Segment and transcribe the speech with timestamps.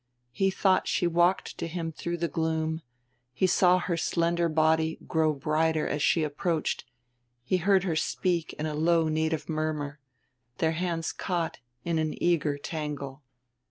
[0.31, 2.81] He thought she walked to him through the gloom;
[3.35, 6.85] he saw her slender body grow brighter as she approached;
[7.43, 9.99] he heard her speak in a low native murmur;
[10.57, 13.21] their hands caught in an eager tangle.